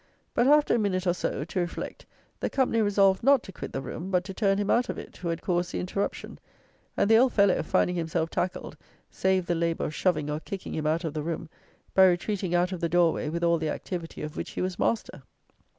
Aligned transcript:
But, 0.33 0.47
after 0.47 0.73
a 0.73 0.79
minute 0.79 1.05
or 1.05 1.13
so, 1.13 1.43
to 1.43 1.59
reflect, 1.59 2.07
the 2.39 2.49
company 2.49 2.81
resolved 2.81 3.21
not 3.21 3.43
to 3.43 3.51
quit 3.51 3.71
the 3.71 3.83
room 3.83 4.09
but 4.09 4.23
to 4.23 4.33
turn 4.33 4.57
him 4.57 4.71
out 4.71 4.89
of 4.89 4.97
it 4.97 5.17
who 5.17 5.27
had 5.27 5.43
caused 5.43 5.71
the 5.71 5.79
interruption; 5.79 6.39
and 6.97 7.07
the 7.07 7.17
old 7.19 7.33
fellow, 7.33 7.61
finding 7.61 7.97
himself 7.97 8.31
tackled, 8.31 8.75
saved 9.11 9.45
the 9.45 9.53
labour 9.53 9.85
of 9.85 9.93
shoving, 9.93 10.27
or 10.27 10.39
kicking, 10.39 10.73
him 10.73 10.87
out 10.87 11.03
of 11.03 11.13
the 11.13 11.21
room, 11.21 11.49
by 11.93 12.05
retreating 12.07 12.55
out 12.55 12.71
of 12.71 12.79
the 12.81 12.89
door 12.89 13.13
way 13.13 13.29
with 13.29 13.43
all 13.43 13.59
the 13.59 13.69
activity 13.69 14.23
of 14.23 14.35
which 14.35 14.49
he 14.49 14.61
was 14.63 14.79
master. 14.79 15.21